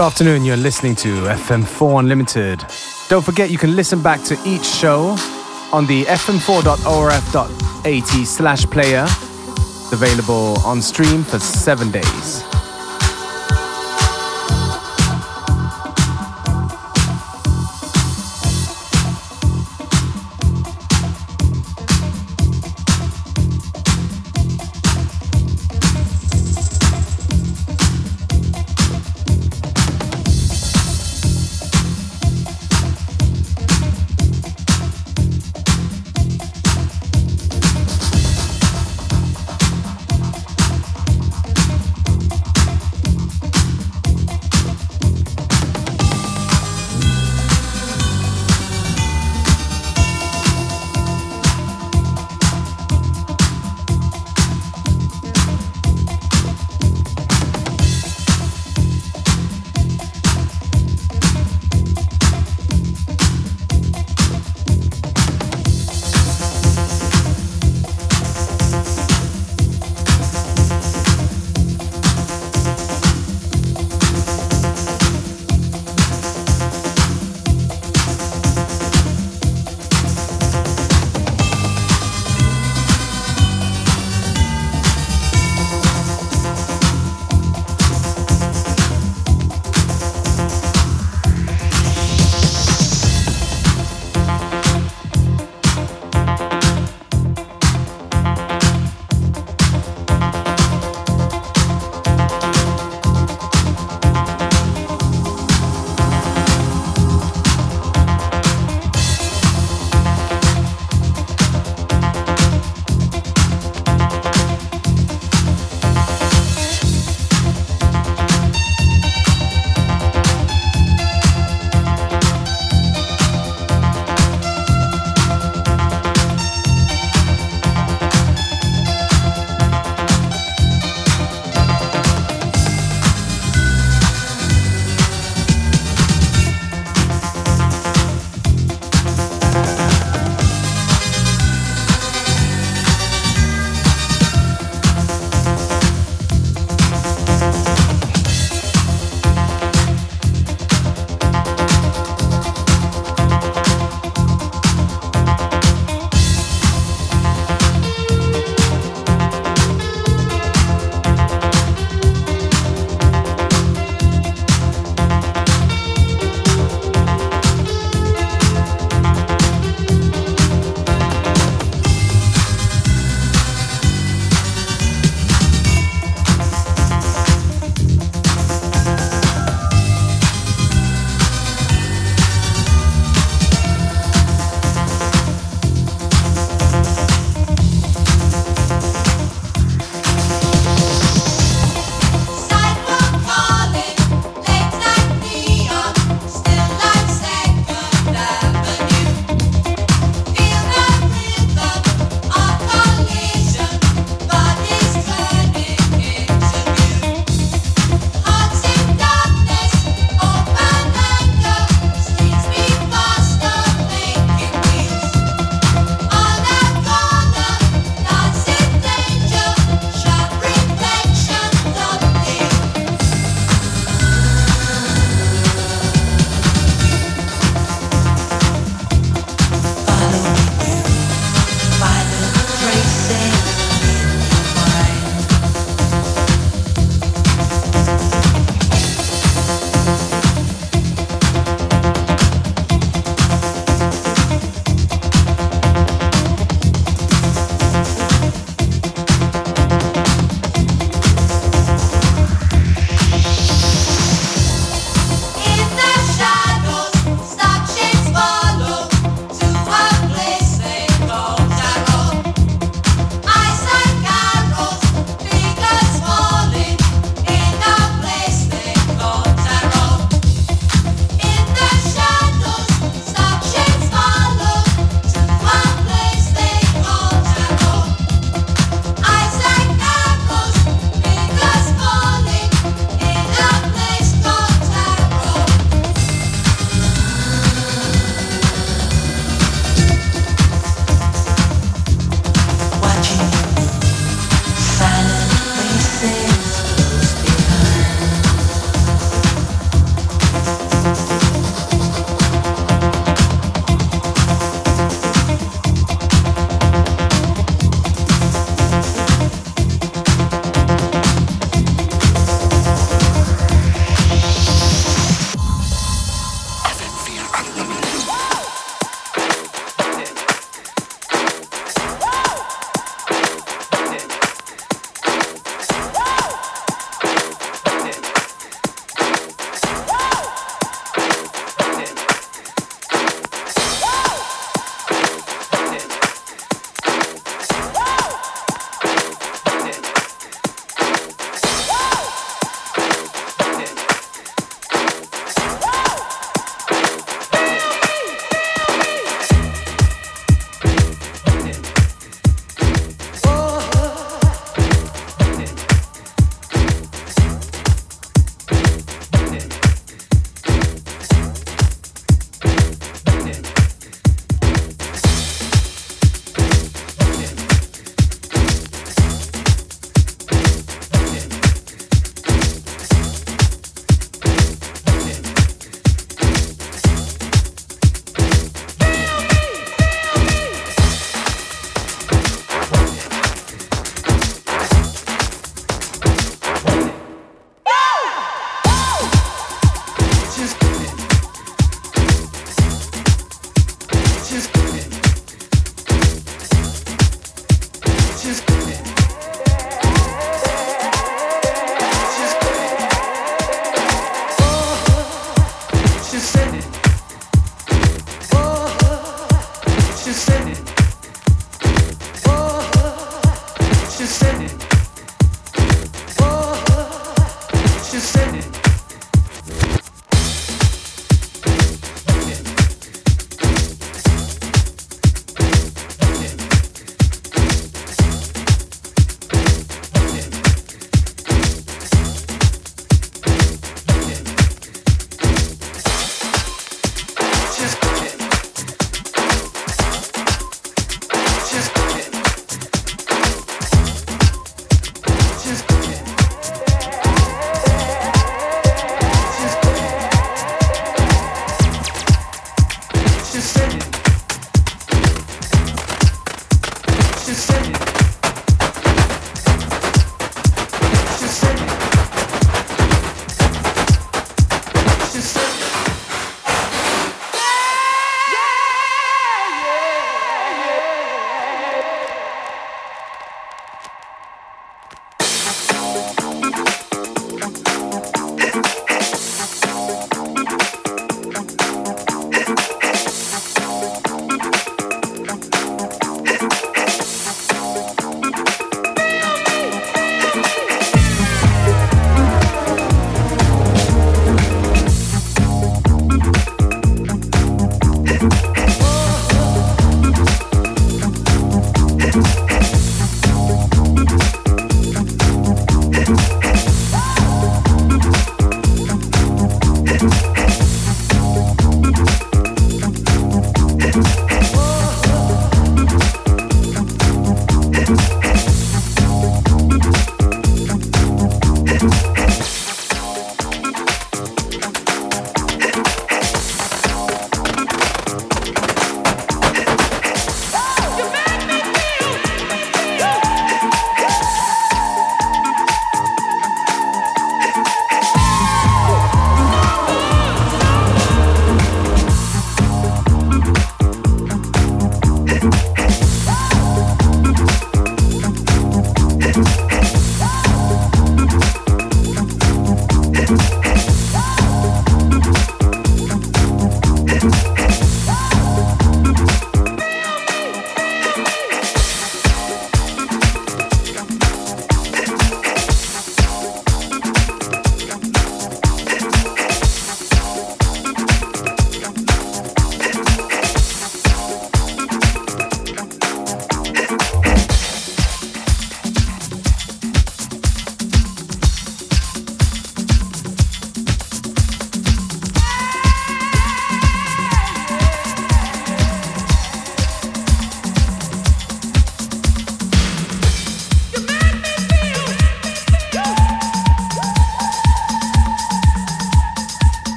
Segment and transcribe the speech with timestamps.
[0.00, 2.64] Good afternoon, you're listening to FM4 Unlimited.
[3.10, 5.14] Don't forget you can listen back to each show
[5.74, 9.06] on the fm4.orf.at slash player.
[9.92, 12.39] Available on stream for seven days.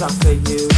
[0.00, 0.77] after you.